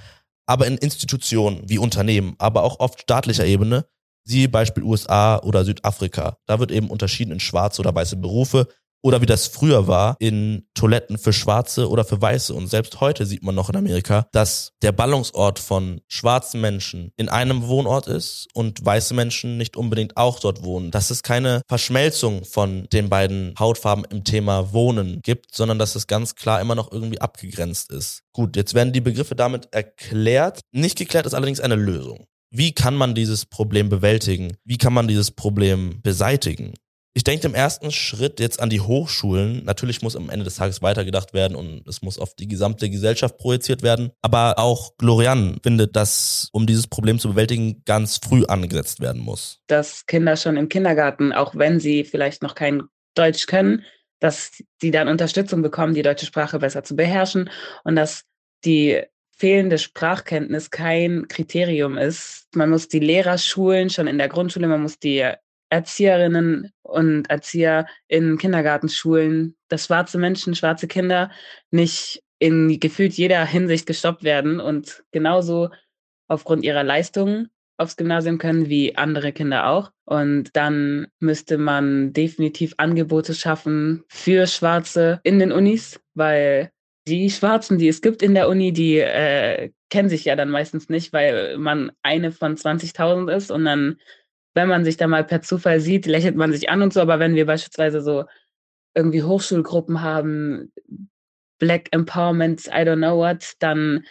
aber 0.46 0.66
in 0.66 0.76
Institutionen 0.76 1.68
wie 1.68 1.78
Unternehmen, 1.78 2.34
aber 2.38 2.62
auch 2.62 2.80
oft 2.80 3.00
staatlicher 3.00 3.46
Ebene, 3.46 3.86
siehe 4.24 4.48
Beispiel 4.48 4.82
USA 4.82 5.38
oder 5.38 5.64
Südafrika. 5.64 6.38
Da 6.46 6.58
wird 6.60 6.70
eben 6.70 6.88
unterschieden 6.88 7.32
in 7.32 7.40
schwarze 7.40 7.80
oder 7.80 7.94
weiße 7.94 8.16
Berufe, 8.16 8.68
oder 9.04 9.20
wie 9.20 9.26
das 9.26 9.46
früher 9.46 9.86
war 9.86 10.16
in 10.18 10.66
Toiletten 10.72 11.18
für 11.18 11.34
Schwarze 11.34 11.90
oder 11.90 12.04
für 12.04 12.22
Weiße. 12.22 12.54
Und 12.54 12.68
selbst 12.68 13.02
heute 13.02 13.26
sieht 13.26 13.42
man 13.42 13.54
noch 13.54 13.68
in 13.68 13.76
Amerika, 13.76 14.26
dass 14.32 14.72
der 14.80 14.92
Ballungsort 14.92 15.58
von 15.58 16.00
schwarzen 16.08 16.62
Menschen 16.62 17.12
in 17.18 17.28
einem 17.28 17.68
Wohnort 17.68 18.06
ist 18.06 18.48
und 18.54 18.82
weiße 18.82 19.12
Menschen 19.12 19.58
nicht 19.58 19.76
unbedingt 19.76 20.16
auch 20.16 20.40
dort 20.40 20.64
wohnen. 20.64 20.90
Dass 20.90 21.10
es 21.10 21.22
keine 21.22 21.60
Verschmelzung 21.68 22.46
von 22.46 22.88
den 22.94 23.10
beiden 23.10 23.54
Hautfarben 23.58 24.06
im 24.06 24.24
Thema 24.24 24.72
Wohnen 24.72 25.20
gibt, 25.22 25.54
sondern 25.54 25.78
dass 25.78 25.96
es 25.96 26.06
ganz 26.06 26.34
klar 26.34 26.62
immer 26.62 26.74
noch 26.74 26.90
irgendwie 26.90 27.20
abgegrenzt 27.20 27.92
ist. 27.92 28.22
Gut, 28.32 28.56
jetzt 28.56 28.72
werden 28.72 28.94
die 28.94 29.02
Begriffe 29.02 29.34
damit 29.34 29.68
erklärt. 29.70 30.60
Nicht 30.72 30.96
geklärt 30.96 31.26
ist 31.26 31.34
allerdings 31.34 31.60
eine 31.60 31.76
Lösung. 31.76 32.24
Wie 32.50 32.72
kann 32.72 32.94
man 32.94 33.14
dieses 33.14 33.44
Problem 33.44 33.90
bewältigen? 33.90 34.56
Wie 34.64 34.78
kann 34.78 34.94
man 34.94 35.08
dieses 35.08 35.32
Problem 35.32 36.00
beseitigen? 36.02 36.72
Ich 37.16 37.22
denke 37.22 37.46
im 37.46 37.54
ersten 37.54 37.92
Schritt 37.92 38.40
jetzt 38.40 38.60
an 38.60 38.70
die 38.70 38.80
Hochschulen. 38.80 39.64
Natürlich 39.64 40.02
muss 40.02 40.16
am 40.16 40.30
Ende 40.30 40.44
des 40.44 40.56
Tages 40.56 40.82
weitergedacht 40.82 41.32
werden 41.32 41.56
und 41.56 41.86
es 41.86 42.02
muss 42.02 42.18
auf 42.18 42.34
die 42.34 42.48
gesamte 42.48 42.90
Gesellschaft 42.90 43.38
projiziert 43.38 43.84
werden. 43.84 44.10
Aber 44.20 44.58
auch 44.58 44.96
Glorian 44.98 45.58
findet, 45.62 45.94
dass, 45.94 46.48
um 46.52 46.66
dieses 46.66 46.88
Problem 46.88 47.20
zu 47.20 47.28
bewältigen, 47.28 47.82
ganz 47.84 48.18
früh 48.18 48.44
angesetzt 48.46 49.00
werden 49.00 49.22
muss. 49.22 49.60
Dass 49.68 50.06
Kinder 50.06 50.36
schon 50.36 50.56
im 50.56 50.68
Kindergarten, 50.68 51.32
auch 51.32 51.54
wenn 51.54 51.78
sie 51.78 52.02
vielleicht 52.02 52.42
noch 52.42 52.56
kein 52.56 52.82
Deutsch 53.14 53.46
können, 53.46 53.84
dass 54.18 54.50
sie 54.80 54.90
dann 54.90 55.06
Unterstützung 55.06 55.62
bekommen, 55.62 55.94
die 55.94 56.02
deutsche 56.02 56.26
Sprache 56.26 56.58
besser 56.58 56.82
zu 56.82 56.96
beherrschen 56.96 57.48
und 57.84 57.94
dass 57.94 58.24
die 58.64 59.02
fehlende 59.36 59.78
Sprachkenntnis 59.78 60.70
kein 60.70 61.28
Kriterium 61.28 61.96
ist. 61.96 62.48
Man 62.56 62.70
muss 62.70 62.88
die 62.88 63.00
Lehrer 63.00 63.38
schulen, 63.38 63.90
schon 63.90 64.08
in 64.08 64.18
der 64.18 64.28
Grundschule, 64.28 64.66
man 64.66 64.82
muss 64.82 64.98
die 64.98 65.24
Erzieherinnen 65.74 66.70
und 66.82 67.28
Erzieher 67.28 67.86
in 68.06 68.38
Kindergartenschulen, 68.38 69.56
dass 69.68 69.86
schwarze 69.86 70.18
Menschen, 70.18 70.54
schwarze 70.54 70.86
Kinder 70.86 71.32
nicht 71.72 72.22
in 72.38 72.78
gefühlt 72.78 73.14
jeder 73.14 73.44
Hinsicht 73.44 73.84
gestoppt 73.86 74.22
werden 74.22 74.60
und 74.60 75.02
genauso 75.10 75.70
aufgrund 76.28 76.62
ihrer 76.62 76.84
Leistungen 76.84 77.48
aufs 77.76 77.96
Gymnasium 77.96 78.38
können 78.38 78.68
wie 78.68 78.96
andere 78.96 79.32
Kinder 79.32 79.66
auch. 79.66 79.90
Und 80.04 80.50
dann 80.54 81.08
müsste 81.18 81.58
man 81.58 82.12
definitiv 82.12 82.74
Angebote 82.76 83.34
schaffen 83.34 84.04
für 84.08 84.46
Schwarze 84.46 85.18
in 85.24 85.40
den 85.40 85.50
Unis, 85.50 86.00
weil 86.14 86.70
die 87.08 87.30
Schwarzen, 87.30 87.78
die 87.78 87.88
es 87.88 88.00
gibt 88.00 88.22
in 88.22 88.34
der 88.34 88.48
Uni, 88.48 88.72
die 88.72 88.98
äh, 88.98 89.70
kennen 89.90 90.08
sich 90.08 90.24
ja 90.24 90.36
dann 90.36 90.50
meistens 90.50 90.88
nicht, 90.88 91.12
weil 91.12 91.58
man 91.58 91.90
eine 92.02 92.30
von 92.30 92.56
20.000 92.56 93.34
ist 93.34 93.50
und 93.50 93.64
dann 93.64 93.96
wenn 94.54 94.68
man 94.68 94.84
sich 94.84 94.96
da 94.96 95.06
mal 95.06 95.24
per 95.24 95.42
Zufall 95.42 95.80
sieht, 95.80 96.06
lächelt 96.06 96.36
man 96.36 96.52
sich 96.52 96.70
an 96.70 96.82
und 96.82 96.92
so, 96.92 97.00
aber 97.00 97.18
wenn 97.18 97.34
wir 97.34 97.46
beispielsweise 97.46 98.00
so 98.00 98.24
irgendwie 98.94 99.22
Hochschulgruppen 99.22 100.00
haben, 100.00 100.72
Black 101.58 101.88
Empowerment, 101.92 102.66
I 102.68 102.82
don't 102.82 102.96
know 102.96 103.16
what, 103.16 103.54
dann 103.58 104.04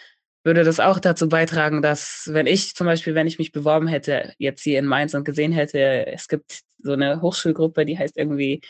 würde 0.43 0.63
das 0.63 0.79
auch 0.79 0.99
dazu 0.99 1.29
beitragen, 1.29 1.81
dass 1.81 2.29
wenn 2.31 2.47
ich 2.47 2.75
zum 2.75 2.85
Beispiel, 2.85 3.15
wenn 3.15 3.27
ich 3.27 3.39
mich 3.39 3.53
beworben 3.53 3.87
hätte, 3.87 4.33
jetzt 4.37 4.61
hier 4.61 4.79
in 4.79 4.85
Mainz 4.85 5.13
und 5.13 5.23
gesehen 5.23 5.53
hätte, 5.53 6.05
es 6.07 6.27
gibt 6.27 6.61
so 6.79 6.91
eine 6.91 7.21
Hochschulgruppe, 7.21 7.85
die 7.85 7.97
heißt 7.97 8.17
irgendwie 8.17 8.61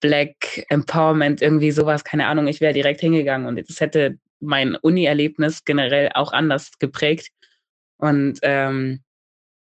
Black 0.00 0.64
Empowerment, 0.68 1.42
irgendwie 1.42 1.72
sowas, 1.72 2.04
keine 2.04 2.28
Ahnung, 2.28 2.46
ich 2.46 2.60
wäre 2.60 2.72
direkt 2.72 3.00
hingegangen 3.00 3.48
und 3.48 3.68
das 3.68 3.80
hätte 3.80 4.18
mein 4.40 4.76
Uni-Erlebnis 4.76 5.64
generell 5.64 6.10
auch 6.14 6.32
anders 6.32 6.70
geprägt. 6.78 7.30
Und 7.96 8.38
ähm, 8.42 9.00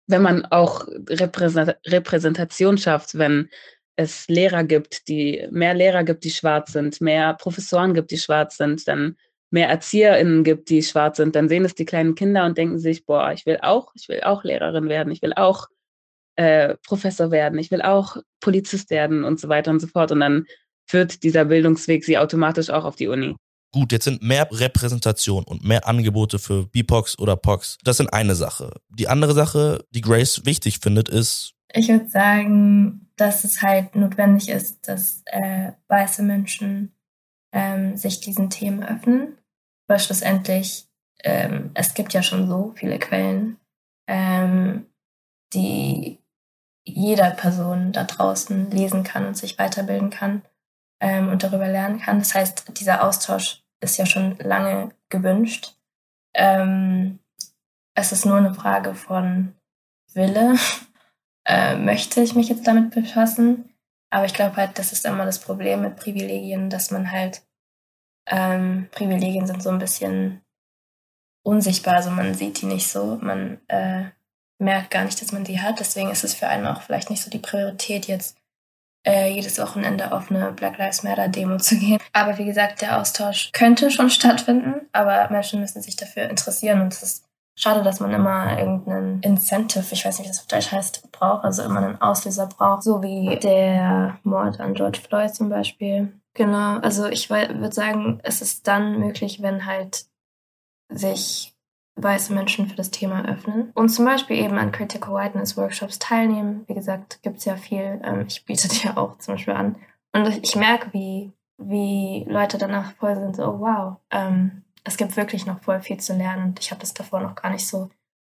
wenn 0.09 0.23
man 0.23 0.45
auch 0.47 0.87
Repräsentation 1.09 2.79
schafft, 2.79 3.17
wenn 3.17 3.49
es 3.95 4.27
Lehrer 4.29 4.65
gibt, 4.65 5.09
die 5.09 5.47
mehr 5.51 5.75
Lehrer 5.75 6.03
gibt, 6.03 6.25
die 6.25 6.31
schwarz 6.31 6.73
sind, 6.73 7.01
mehr 7.01 7.35
Professoren 7.35 7.95
gibt, 7.95 8.11
die 8.11 8.19
schwarz 8.19 8.57
sind, 8.57 8.89
dann 8.89 9.17
mehr 9.51 9.69
ErzieherInnen 9.69 10.45
gibt, 10.45 10.71
die 10.71 10.83
schwarz 10.83 11.17
sind, 11.19 11.35
dann 11.35 11.49
sehen 11.49 11.65
es 11.65 11.75
die 11.75 11.85
kleinen 11.85 12.15
Kinder 12.15 12.45
und 12.45 12.59
denken 12.59 12.79
sich, 12.79 13.07
boah, 13.07 13.33
ich 13.33 13.47
will 13.47 13.59
auch, 13.63 13.93
ich 13.95 14.09
will 14.09 14.23
auch 14.23 14.45
Lehrerin 14.45 14.89
werden, 14.89 15.13
ich 15.13 15.23
will 15.23 15.33
auch 15.35 15.69
äh, 16.37 16.77
Professor 16.87 17.31
werden, 17.31 17.59
ich 17.59 17.71
will 17.71 17.83
auch 17.83 18.17
Polizist 18.41 18.91
werden 18.91 19.25
und 19.25 19.41
so 19.41 19.49
weiter 19.49 19.71
und 19.71 19.81
so 19.81 19.89
fort. 19.89 20.13
Und 20.13 20.21
dann 20.21 20.47
führt 20.87 21.23
dieser 21.23 21.47
Bildungsweg 21.47 22.05
sie 22.05 22.19
automatisch 22.19 22.71
auch 22.71 22.85
auf 22.85 22.97
die 22.97 23.09
Uni. 23.09 23.37
Gut, 23.71 23.93
jetzt 23.93 24.05
sind 24.05 24.23
mehr 24.23 24.49
Repräsentation 24.51 25.45
und 25.45 25.63
mehr 25.63 25.87
Angebote 25.87 26.39
für 26.39 26.67
BIPOX 26.67 27.19
oder 27.19 27.37
POX. 27.37 27.77
Das 27.85 27.99
sind 27.99 28.13
eine 28.13 28.35
Sache. 28.35 28.81
Die 28.89 29.09
andere 29.09 29.35
Sache, 29.35 29.85
die 29.91 30.01
Grace 30.01 30.47
wichtig 30.47 30.79
findet, 30.79 31.09
ist. 31.09 31.55
Ich 31.75 31.89
würde 31.89 32.09
sagen, 32.09 33.11
dass 33.17 33.45
es 33.45 33.61
halt 33.61 33.95
notwendig 33.95 34.49
ist, 34.49 34.89
dass 34.89 35.23
äh, 35.27 35.73
weiße 35.89 36.23
Menschen 36.23 36.95
ähm, 37.53 37.97
sich 37.97 38.21
diesen 38.21 38.49
Themen 38.49 38.83
öffnen. 38.83 39.37
Weil 39.87 40.01
schlussendlich, 40.01 40.87
ähm, 41.25 41.71
es 41.75 41.93
gibt 41.93 42.15
ja 42.15 42.23
schon 42.23 42.49
so 42.49 42.73
viele 42.75 42.99
Quellen, 42.99 43.59
ähm, 44.07 44.87
die 45.53 46.19
jeder 46.87 47.33
Person 47.33 47.93
da 47.93 48.05
draußen 48.05 48.71
lesen 48.71 49.03
kann 49.03 49.27
und 49.27 49.37
sich 49.37 49.59
weiterbilden 49.59 50.09
kann 50.09 50.43
ähm, 51.01 51.29
und 51.29 51.43
darüber 51.43 51.69
lernen 51.69 52.01
kann. 52.01 52.19
Das 52.19 52.35
heißt, 52.35 52.79
dieser 52.79 53.05
Austausch 53.05 53.63
ist 53.81 53.97
ja 53.97 54.07
schon 54.07 54.37
lange 54.39 54.91
gewünscht. 55.09 55.77
Ähm, 56.35 57.19
es 57.95 58.13
ist 58.13 58.27
nur 58.27 58.37
eine 58.37 58.55
Frage 58.55 58.95
von 58.95 59.55
Wille. 60.15 60.57
äh, 61.45 61.77
möchte 61.77 62.21
ich 62.21 62.35
mich 62.35 62.49
jetzt 62.49 62.67
damit 62.67 62.91
befassen? 62.91 63.75
Aber 64.11 64.25
ich 64.25 64.35
glaube 64.35 64.57
halt, 64.57 64.79
das 64.79 64.93
ist 64.93 65.05
immer 65.05 65.25
das 65.25 65.41
Problem 65.41 65.83
mit 65.83 65.97
Privilegien, 65.97 66.71
dass 66.71 66.91
man 66.91 67.11
halt, 67.11 67.43
ähm, 68.27 68.89
Privilegien 68.91 69.47
sind 69.47 69.63
so 69.63 69.71
ein 69.71 69.79
bisschen 69.79 70.43
unsichtbar, 71.43 71.97
also 71.97 72.11
man 72.11 72.35
sieht 72.35 72.61
die 72.61 72.67
nicht 72.67 72.89
so, 72.89 73.19
man 73.21 73.61
äh, 73.69 74.05
merkt 74.59 74.91
gar 74.91 75.05
nicht, 75.05 75.21
dass 75.21 75.33
man 75.33 75.45
die 75.45 75.61
hat. 75.61 75.81
Deswegen 75.81 76.11
ist 76.11 76.25
es 76.25 76.35
für 76.35 76.49
einen 76.49 76.67
auch 76.67 76.83
vielleicht 76.83 77.11
nicht 77.11 77.23
so 77.23 77.31
die 77.31 77.39
Priorität, 77.39 78.07
jetzt 78.07 78.38
äh, 79.09 79.31
jedes 79.33 79.59
Wochenende 79.59 80.13
auf 80.13 80.31
eine 80.31 80.53
Black 80.53 80.77
Lives 80.77 81.03
Matter 81.03 81.29
Demo 81.29 81.57
zu 81.57 81.79
gehen. 81.79 81.99
Aber 82.13 82.37
wie 82.37 82.45
gesagt, 82.45 82.83
der 82.83 83.01
Austausch 83.01 83.51
könnte 83.53 83.91
schon 83.91 84.11
stattfinden, 84.11 84.87
aber 84.93 85.29
Menschen 85.31 85.61
müssen 85.61 85.81
sich 85.81 85.97
dafür 85.97 86.25
interessieren 86.25 86.83
und 86.83 86.93
es 86.93 87.03
ist 87.03 87.25
schade, 87.57 87.83
dass 87.83 88.01
man 88.01 88.13
immer 88.13 88.59
irgendeinen 88.59 89.21
Incentive, 89.23 89.85
ich 89.91 90.05
weiß 90.05 90.19
nicht, 90.19 90.27
wie 90.27 90.31
das 90.31 90.41
auf 90.41 90.47
Deutsch 90.47 90.71
heißt, 90.71 91.11
braucht, 91.11 91.45
also 91.45 91.63
immer 91.63 91.81
einen 91.81 92.01
Auslöser 92.01 92.47
braucht, 92.47 92.83
so 92.83 93.03
wie 93.03 93.37
der 93.37 94.19
Mord 94.25 94.61
an 94.61 94.75
George 94.75 95.01
Floyd 95.01 95.35
zum 95.35 95.49
Beispiel. 95.49 96.13
Genau, 96.35 96.79
also 96.79 97.07
ich 97.07 97.31
würde 97.31 97.73
sagen, 97.73 98.21
es 98.23 98.43
ist 98.43 98.69
dann 98.69 99.01
möglich, 99.01 99.43
wenn 99.43 99.67
halt 99.67 100.05
sich 100.91 101.55
weiße 102.03 102.33
Menschen 102.33 102.69
für 102.69 102.77
das 102.77 102.91
Thema 102.91 103.25
öffnen 103.25 103.71
und 103.75 103.89
zum 103.89 104.05
Beispiel 104.05 104.37
eben 104.37 104.57
an 104.59 104.73
Critical 104.73 105.15
Whiteness 105.15 105.57
Workshops 105.57 105.99
teilnehmen. 105.99 106.65
Wie 106.67 106.75
gesagt, 106.75 107.21
gibt 107.23 107.39
es 107.39 107.45
ja 107.45 107.57
viel. 107.57 108.01
Ähm, 108.05 108.25
ich 108.29 108.45
biete 108.45 108.69
ja 108.85 108.97
auch 108.97 109.19
zum 109.19 109.35
Beispiel 109.35 109.55
an. 109.55 109.77
Und 110.13 110.43
ich 110.43 110.57
merke, 110.57 110.93
wie, 110.93 111.33
wie 111.59 112.25
Leute 112.29 112.59
danach 112.59 112.93
voll 112.97 113.15
sind, 113.17 113.37
so, 113.37 113.45
oh, 113.45 113.61
wow, 113.61 113.97
ähm, 114.11 114.63
es 114.85 114.97
gibt 114.97 115.17
wirklich 115.17 115.45
noch 115.45 115.61
voll 115.61 115.81
viel 115.81 115.99
zu 115.99 116.15
lernen 116.15 116.45
und 116.45 116.61
ich 116.61 116.71
habe 116.71 116.81
das 116.81 116.95
davor 116.95 117.21
noch 117.21 117.35
gar 117.35 117.51
nicht 117.51 117.67
so 117.67 117.91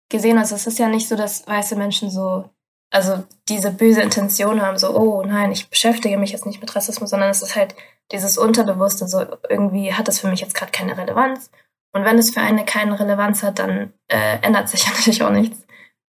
gesehen. 0.10 0.38
Also 0.38 0.56
es 0.56 0.68
ist 0.68 0.80
ja 0.80 0.90
nicht 0.90 1.08
so, 1.08 1.16
dass 1.16 1.48
weiße 1.48 1.76
Menschen 1.76 2.10
so, 2.10 2.50
also 2.90 3.24
diese 3.48 3.72
böse 3.72 4.02
Intention 4.02 4.62
haben, 4.62 4.78
so, 4.78 4.94
oh 4.94 5.24
nein, 5.24 5.52
ich 5.52 5.70
beschäftige 5.70 6.18
mich 6.18 6.32
jetzt 6.32 6.46
nicht 6.46 6.60
mit 6.60 6.76
Rassismus, 6.76 7.12
sondern 7.12 7.30
es 7.30 7.42
ist 7.42 7.56
halt 7.56 7.76
dieses 8.12 8.38
Unterbewusste, 8.38 9.08
so 9.08 9.26
irgendwie 9.50 9.94
hat 9.94 10.08
das 10.08 10.20
für 10.20 10.28
mich 10.28 10.42
jetzt 10.42 10.56
gerade 10.56 10.72
keine 10.72 10.98
Relevanz 10.98 11.50
und 11.94 12.06
wenn 12.06 12.18
es 12.18 12.32
für 12.32 12.42
eine 12.42 12.66
keine 12.66 13.00
Relevanz 13.00 13.44
hat, 13.44 13.60
dann 13.60 13.94
äh, 14.08 14.40
ändert 14.42 14.70
sich 14.70 14.88
natürlich 14.96 15.24
auch 15.24 15.32
nichts. 15.32 15.66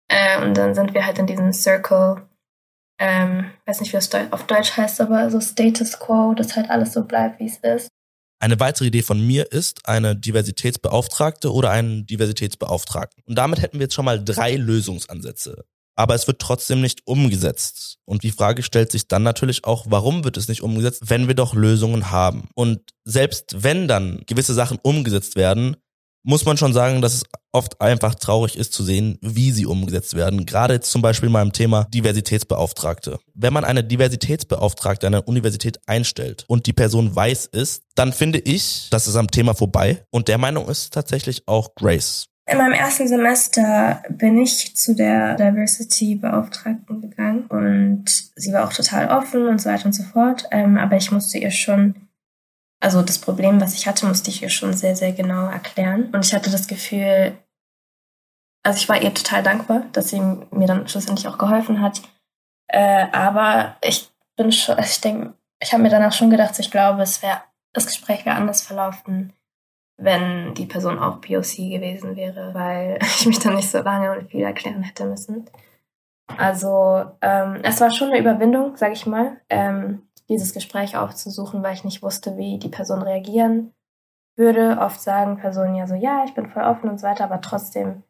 Äh, 0.09 0.43
und 0.43 0.55
dann 0.55 0.75
sind 0.75 0.95
wir 0.95 1.07
halt 1.07 1.19
in 1.19 1.27
diesem 1.27 1.53
Circle, 1.53 2.27
ähm, 2.99 3.51
weiß 3.67 3.81
nicht, 3.81 3.93
wie 3.93 3.97
das 3.97 4.11
auf 4.31 4.47
Deutsch 4.47 4.77
heißt, 4.77 5.01
aber 5.01 5.31
so 5.31 5.41
Status 5.41 5.99
Quo, 5.99 6.35
dass 6.35 6.57
halt 6.57 6.69
alles 6.69 6.93
so 6.93 7.05
bleibt, 7.05 7.41
wie 7.41 7.47
es 7.47 7.59
ist. 7.59 7.89
Eine 8.43 8.59
weitere 8.59 8.87
Idee 8.87 9.03
von 9.03 9.25
mir 9.25 9.53
ist 9.53 9.87
eine 9.87 10.17
Diversitätsbeauftragte 10.17 11.53
oder 11.53 11.71
einen 11.71 12.07
Diversitätsbeauftragten. 12.07 13.23
Und 13.27 13.37
damit 13.37 13.61
hätten 13.61 13.79
wir 13.79 13.85
jetzt 13.85 13.95
schon 13.95 14.07
mal 14.07 14.23
drei 14.23 14.57
Lösungsansätze 14.57 15.65
aber 15.97 16.15
es 16.15 16.27
wird 16.27 16.41
trotzdem 16.41 16.81
nicht 16.81 17.07
umgesetzt. 17.07 17.99
Und 18.05 18.23
die 18.23 18.31
Frage 18.31 18.63
stellt 18.63 18.91
sich 18.91 19.09
dann 19.09 19.23
natürlich 19.23 19.65
auch, 19.65 19.87
warum 19.89 20.25
wird 20.25 20.37
es 20.37 20.49
nicht 20.49 20.63
umgesetzt, 20.63 21.03
wenn 21.07 21.29
wir 21.29 21.35
doch 21.35 21.55
Lösungen 21.55 22.11
haben? 22.11 22.49
Und 22.55 22.81
selbst 23.05 23.63
wenn 23.63 23.89
dann 23.89 24.23
gewisse 24.27 24.55
Sachen 24.55 24.79
umgesetzt 24.83 25.37
werden, 25.37 25.77
muss 26.23 26.45
man 26.45 26.57
schon 26.57 26.73
sagen, 26.73 27.01
dass 27.01 27.15
es 27.15 27.25
oft 27.53 27.81
einfach 27.81 28.15
traurig 28.15 28.57
ist 28.57 28.73
zu 28.73 28.85
sehen, 28.85 29.19
wie 29.23 29.53
sie 29.53 29.67
umgesetzt 29.67 30.15
werden. 30.15 30.47
Gerade 30.47 30.75
jetzt 30.75 30.91
zum 30.91 31.03
Beispiel 31.03 31.31
beim 31.31 31.53
Thema 31.53 31.85
Diversitätsbeauftragte. 31.85 33.19
Wenn 33.35 33.53
man 33.53 33.65
eine 33.65 33.83
Diversitätsbeauftragte 33.83 35.07
an 35.07 35.15
einer 35.15 35.27
Universität 35.27 35.81
einstellt 35.87 36.45
und 36.47 36.67
die 36.67 36.73
Person 36.73 37.15
weiß 37.15 37.47
ist, 37.47 37.85
dann 37.95 38.13
finde 38.13 38.39
ich, 38.39 38.89
das 38.91 39.09
ist 39.09 39.17
am 39.17 39.31
Thema 39.31 39.55
vorbei. 39.55 40.05
Und 40.11 40.29
der 40.29 40.39
Meinung 40.39 40.69
ist 40.69 40.93
tatsächlich 40.93 41.43
auch 41.47 41.75
Grace. 41.75 42.30
In 42.51 42.59
meinem 42.59 42.73
ersten 42.73 43.07
Semester 43.07 44.03
bin 44.09 44.37
ich 44.37 44.77
zu 44.77 44.97
der 44.97 45.37
Diversity-Beauftragten 45.37 47.01
gegangen 47.01 47.47
und 47.47 48.07
sie 48.09 48.53
war 48.53 48.65
auch 48.65 48.73
total 48.73 49.09
offen 49.09 49.47
und 49.47 49.61
so 49.61 49.71
weiter 49.71 49.87
und 49.87 49.93
so 49.93 50.03
fort. 50.03 50.49
Ähm, 50.51 50.77
aber 50.77 50.97
ich 50.97 51.13
musste 51.13 51.39
ihr 51.39 51.53
schon, 51.53 52.09
also 52.81 53.03
das 53.03 53.21
Problem, 53.21 53.61
was 53.61 53.75
ich 53.75 53.87
hatte, 53.87 54.05
musste 54.05 54.31
ich 54.31 54.43
ihr 54.43 54.49
schon 54.49 54.73
sehr, 54.73 54.97
sehr 54.97 55.13
genau 55.13 55.47
erklären. 55.47 56.11
Und 56.13 56.27
ich 56.27 56.35
hatte 56.35 56.51
das 56.51 56.67
Gefühl, 56.67 57.39
also 58.65 58.79
ich 58.79 58.89
war 58.89 59.01
ihr 59.01 59.15
total 59.15 59.45
dankbar, 59.45 59.85
dass 59.93 60.09
sie 60.09 60.21
mir 60.21 60.67
dann 60.67 60.89
schlussendlich 60.89 61.29
auch 61.29 61.39
geholfen 61.39 61.81
hat. 61.81 62.03
Äh, 62.67 63.07
aber 63.13 63.77
ich 63.81 64.11
bin 64.37 64.51
schon, 64.51 64.77
ich 64.81 65.01
denke, 65.01 65.35
ich 65.63 65.73
habe 65.73 65.85
mir 65.85 65.91
danach 65.91 66.13
schon 66.13 66.31
gedacht, 66.31 66.59
ich 66.59 66.73
glaube, 66.73 67.03
es 67.03 67.23
wäre, 67.23 67.43
das 67.73 67.87
Gespräch 67.87 68.27
wäre 68.27 68.35
anders 68.35 68.63
verlaufen, 68.63 69.35
wenn 70.01 70.55
die 70.55 70.67
Person 70.67 70.99
auch 70.99 71.21
POC 71.21 71.71
gewesen 71.71 72.17
wäre, 72.17 72.55
weil 72.55 72.99
ich 73.03 73.27
mich 73.27 73.39
dann 73.39 73.55
nicht 73.55 73.71
so 73.71 73.79
lange 73.79 74.19
und 74.19 74.31
viel 74.31 74.43
erklären 74.43 74.83
hätte 74.83 75.05
müssen. 75.05 75.49
Also 76.37 77.05
ähm, 77.21 77.61
es 77.63 77.81
war 77.81 77.91
schon 77.91 78.09
eine 78.09 78.19
Überwindung, 78.19 78.77
sage 78.77 78.93
ich 78.95 79.07
mal, 79.07 79.41
ähm, 79.49 80.03
dieses 80.29 80.55
Gespräch 80.55 80.97
aufzusuchen, 80.97 81.63
weil 81.63 81.75
ich 81.75 81.85
nicht 81.85 82.03
wusste, 82.03 82.37
wie 82.37 82.59
die 82.59 82.69
Person 82.69 83.03
reagieren 83.03 83.73
würde. 84.37 84.79
Oft 84.81 85.01
sagen 85.01 85.39
Personen 85.39 85.75
ja 85.75 85.87
so, 85.87 85.95
ja, 85.95 86.25
ich 86.25 86.35
bin 86.35 86.49
voll 86.49 86.63
offen 86.63 86.89
und 86.89 87.01
so 87.01 87.07
weiter, 87.07 87.25
aber 87.25 87.41
trotzdem 87.41 88.05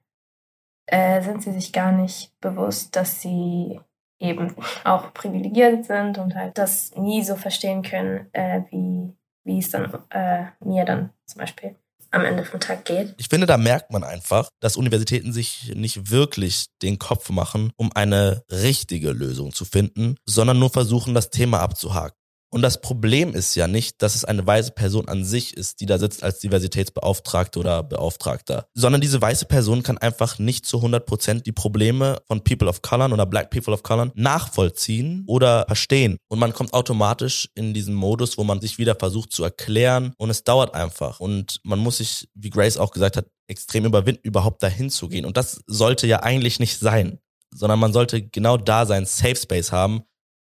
äh, 0.86 1.22
sind 1.22 1.42
sie 1.42 1.52
sich 1.52 1.72
gar 1.72 1.92
nicht 1.92 2.38
bewusst, 2.40 2.94
dass 2.94 3.22
sie 3.22 3.80
eben 4.18 4.54
auch 4.84 5.14
privilegiert 5.14 5.86
sind 5.86 6.18
und 6.18 6.34
halt 6.34 6.58
das 6.58 6.94
nie 6.94 7.22
so 7.22 7.36
verstehen 7.36 7.82
können, 7.82 8.28
äh, 8.32 8.62
wie 8.70 9.16
wie 9.44 9.58
es 9.58 9.70
dann 9.70 9.92
äh, 10.10 10.46
mir 10.60 10.84
dann 10.84 11.10
zum 11.26 11.40
Beispiel 11.40 11.76
am 12.10 12.24
Ende 12.24 12.44
vom 12.44 12.60
Tag 12.60 12.84
geht. 12.84 13.14
Ich 13.18 13.28
finde, 13.28 13.46
da 13.46 13.56
merkt 13.56 13.92
man 13.92 14.02
einfach, 14.02 14.48
dass 14.60 14.76
Universitäten 14.76 15.32
sich 15.32 15.72
nicht 15.74 16.10
wirklich 16.10 16.66
den 16.82 16.98
Kopf 16.98 17.30
machen, 17.30 17.72
um 17.76 17.92
eine 17.94 18.42
richtige 18.50 19.12
Lösung 19.12 19.52
zu 19.52 19.64
finden, 19.64 20.16
sondern 20.24 20.58
nur 20.58 20.70
versuchen, 20.70 21.14
das 21.14 21.30
Thema 21.30 21.60
abzuhaken. 21.60 22.16
Und 22.52 22.62
das 22.62 22.80
Problem 22.80 23.32
ist 23.32 23.54
ja 23.54 23.68
nicht, 23.68 24.02
dass 24.02 24.16
es 24.16 24.24
eine 24.24 24.44
weiße 24.44 24.72
Person 24.72 25.08
an 25.08 25.24
sich 25.24 25.56
ist, 25.56 25.80
die 25.80 25.86
da 25.86 25.98
sitzt 25.98 26.24
als 26.24 26.40
Diversitätsbeauftragte 26.40 27.60
oder 27.60 27.84
Beauftragter, 27.84 28.66
sondern 28.74 29.00
diese 29.00 29.22
weiße 29.22 29.46
Person 29.46 29.84
kann 29.84 29.98
einfach 29.98 30.40
nicht 30.40 30.66
zu 30.66 30.78
100 30.78 31.06
Prozent 31.06 31.46
die 31.46 31.52
Probleme 31.52 32.20
von 32.26 32.42
People 32.42 32.68
of 32.68 32.82
Color 32.82 33.12
oder 33.12 33.24
Black 33.24 33.50
People 33.50 33.72
of 33.72 33.84
Color 33.84 34.10
nachvollziehen 34.16 35.22
oder 35.28 35.64
verstehen. 35.66 36.16
Und 36.28 36.40
man 36.40 36.52
kommt 36.52 36.72
automatisch 36.72 37.48
in 37.54 37.72
diesen 37.72 37.94
Modus, 37.94 38.36
wo 38.36 38.42
man 38.42 38.60
sich 38.60 38.78
wieder 38.78 38.96
versucht 38.96 39.32
zu 39.32 39.44
erklären 39.44 40.12
und 40.18 40.30
es 40.30 40.42
dauert 40.42 40.74
einfach. 40.74 41.20
Und 41.20 41.60
man 41.62 41.78
muss 41.78 41.98
sich, 41.98 42.28
wie 42.34 42.50
Grace 42.50 42.78
auch 42.78 42.90
gesagt 42.90 43.16
hat, 43.16 43.26
extrem 43.46 43.84
überwinden, 43.84 44.22
überhaupt 44.24 44.62
dahin 44.62 44.90
zu 44.90 45.08
gehen. 45.08 45.24
Und 45.24 45.36
das 45.36 45.62
sollte 45.66 46.08
ja 46.08 46.22
eigentlich 46.22 46.58
nicht 46.58 46.78
sein, 46.78 47.20
sondern 47.52 47.78
man 47.78 47.92
sollte 47.92 48.22
genau 48.22 48.56
da 48.56 48.86
sein 48.86 49.06
Safe 49.06 49.36
Space 49.36 49.70
haben. 49.70 50.02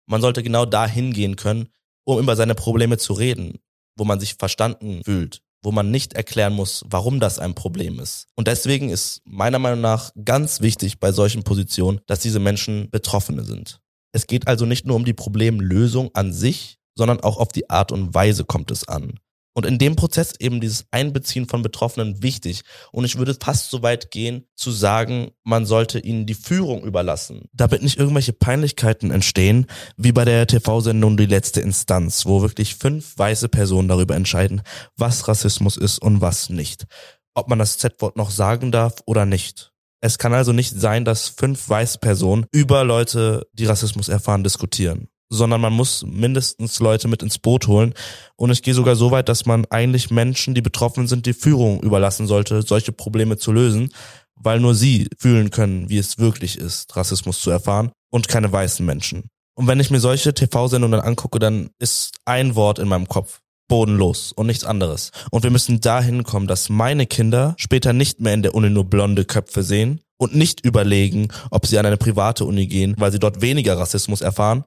Man 0.08 0.22
sollte 0.22 0.44
genau 0.44 0.66
da 0.66 0.86
hingehen 0.88 1.36
können, 1.36 1.70
um 2.06 2.20
über 2.20 2.36
seine 2.36 2.56
Probleme 2.56 2.98
zu 2.98 3.14
reden, 3.14 3.60
wo 3.98 4.06
man 4.06 4.20
sich 4.20 4.36
verstanden 4.36 5.02
fühlt, 5.04 5.42
wo 5.64 5.72
man 5.72 5.92
nicht 5.92 6.14
erklären 6.14 6.54
muss, 6.54 6.84
warum 6.88 7.20
das 7.20 7.40
ein 7.40 7.56
Problem 7.56 8.00
ist. 8.00 8.28
Und 8.36 8.48
deswegen 8.48 8.90
ist 8.90 9.22
meiner 9.26 9.60
Meinung 9.60 9.82
nach 9.82 10.12
ganz 10.24 10.62
wichtig 10.62 11.00
bei 11.00 11.12
solchen 11.12 11.44
Positionen, 11.44 12.00
dass 12.08 12.20
diese 12.20 12.40
Menschen 12.40 12.90
Betroffene 12.90 13.44
sind. 13.44 13.80
Es 14.14 14.28
geht 14.28 14.48
also 14.48 14.66
nicht 14.66 14.86
nur 14.86 14.96
um 14.96 15.04
die 15.04 15.14
Problemlösung 15.14 16.12
an 16.14 16.32
sich, 16.32 16.78
sondern 16.98 17.20
auch 17.20 17.38
auf 17.38 17.50
die 17.50 17.70
Art 17.70 17.92
und 17.92 18.14
Weise 18.14 18.46
kommt 18.46 18.72
es 18.72 18.88
an. 18.88 19.20
Und 19.58 19.66
in 19.66 19.78
dem 19.78 19.96
Prozess 19.96 20.34
eben 20.38 20.60
dieses 20.60 20.86
Einbeziehen 20.92 21.48
von 21.48 21.62
Betroffenen 21.62 22.22
wichtig. 22.22 22.64
Und 22.92 23.06
ich 23.06 23.18
würde 23.18 23.36
fast 23.42 23.72
so 23.72 23.82
weit 23.82 24.12
gehen, 24.12 24.46
zu 24.54 24.70
sagen, 24.70 25.32
man 25.46 25.66
sollte 25.66 25.98
ihnen 26.00 26.26
die 26.26 26.34
Führung 26.34 26.84
überlassen. 26.84 27.48
Damit 27.54 27.82
nicht 27.82 27.98
irgendwelche 27.98 28.34
Peinlichkeiten 28.34 29.12
entstehen, 29.12 29.68
wie 29.96 30.12
bei 30.12 30.26
der 30.26 30.46
TV-Sendung 30.46 31.16
Die 31.16 31.26
letzte 31.26 31.62
Instanz, 31.62 32.26
wo 32.26 32.42
wirklich 32.42 32.76
fünf 32.76 33.18
weiße 33.18 33.48
Personen 33.48 33.88
darüber 33.88 34.16
entscheiden, 34.16 34.62
was 34.98 35.30
Rassismus 35.30 35.78
ist 35.78 36.00
und 36.00 36.20
was 36.20 36.50
nicht. 36.50 36.86
Ob 37.34 37.48
man 37.48 37.58
das 37.58 37.78
Z-Wort 37.78 38.18
noch 38.18 38.32
sagen 38.32 38.74
darf 38.74 38.96
oder 39.06 39.26
nicht. 39.26 39.72
Es 40.02 40.18
kann 40.18 40.34
also 40.34 40.52
nicht 40.52 40.78
sein, 40.78 41.06
dass 41.06 41.30
fünf 41.30 41.70
Weißpersonen 41.70 42.46
über 42.52 42.84
Leute, 42.84 43.48
die 43.54 43.66
Rassismus 43.66 44.10
erfahren, 44.10 44.44
diskutieren 44.44 45.08
sondern 45.29 45.62
man 45.62 45.74
muss 45.74 46.05
mindestens 46.05 46.79
Leute 46.79 47.08
mit 47.08 47.24
ins 47.24 47.39
Boot 47.39 47.67
holen. 47.67 47.94
Und 48.36 48.51
ich 48.51 48.62
gehe 48.62 48.74
sogar 48.74 48.96
so 48.96 49.12
weit, 49.12 49.29
dass 49.29 49.46
man 49.46 49.65
eigentlich 49.70 50.12
Menschen, 50.12 50.55
die 50.55 50.62
betroffen 50.62 51.08
sind, 51.08 51.25
die 51.25 51.34
Führung 51.34 51.82
überlassen 51.82 52.27
sollte, 52.27 52.62
solche 52.62 52.91
Probleme 52.91 53.38
zu 53.38 53.51
lösen, 53.51 53.89
weil 54.36 54.60
nur 54.60 54.75
sie 54.75 55.08
fühlen 55.17 55.50
können, 55.50 55.89
wie 55.89 55.98
es 55.98 56.17
wirklich 56.17 56.58
ist, 56.58 56.96
Rassismus 56.96 57.39
zu 57.39 57.50
erfahren 57.50 57.91
und 58.12 58.27
keine 58.27 58.51
weißen 58.51 58.86
Menschen. 58.86 59.29
Und 59.55 59.67
wenn 59.67 59.79
ich 59.79 59.89
mir 59.89 60.00
solche 60.00 60.34
TV-Sendungen 60.34 61.00
angucke, 61.00 61.39
dann 61.39 61.70
ist 61.79 62.17
ein 62.25 62.55
Wort 62.55 62.79
in 62.79 62.88
meinem 62.88 63.08
Kopf. 63.08 63.39
Bodenlos 63.67 64.32
und 64.32 64.46
nichts 64.46 64.63
anderes. 64.63 65.12
Und 65.32 65.41
wir 65.41 65.50
müssen 65.50 65.82
dahin 65.82 66.24
kommen, 66.24 66.46
dass 66.46 66.70
meine 66.70 67.08
Kinder 67.08 67.55
später 67.58 67.94
nicht 67.94 68.22
mehr 68.22 68.36
in 68.36 68.44
der 68.44 68.53
Uni 68.53 68.70
nur 68.70 68.86
blonde 68.86 69.25
Köpfe 69.25 69.63
sehen 69.63 70.01
und 70.17 70.36
nicht 70.36 70.63
überlegen, 70.63 71.29
ob 71.50 71.65
sie 71.65 71.79
an 71.79 71.86
eine 71.86 71.98
private 71.98 72.46
Uni 72.46 72.67
gehen, 72.67 72.94
weil 72.98 73.12
sie 73.12 73.20
dort 73.20 73.41
weniger 73.41 73.77
Rassismus 73.77 74.22
erfahren, 74.22 74.63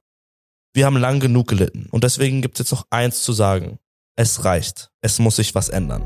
wir 0.73 0.85
haben 0.85 0.97
lang 0.97 1.19
genug 1.19 1.47
gelitten 1.47 1.87
und 1.89 2.03
deswegen 2.03 2.41
gibt 2.41 2.55
es 2.55 2.59
jetzt 2.59 2.71
noch 2.71 2.85
eins 2.91 3.23
zu 3.23 3.33
sagen. 3.33 3.79
Es 4.15 4.45
reicht. 4.45 4.91
Es 5.01 5.17
muss 5.17 5.37
sich 5.37 5.55
was 5.55 5.69
ändern. 5.69 6.03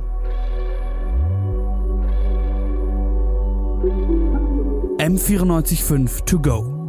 M945 4.99 6.23
to 6.25 6.39
go. 6.39 6.83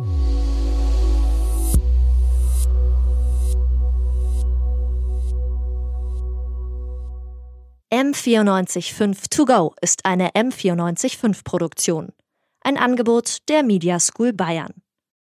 M945 7.90 9.31
to 9.31 9.45
go 9.45 9.75
ist 9.81 10.04
eine 10.04 10.31
M945 10.31 11.43
Produktion. 11.43 12.12
Ein 12.61 12.76
Angebot 12.76 13.38
der 13.49 13.64
Media 13.64 13.99
School 13.99 14.33
Bayern. 14.33 14.84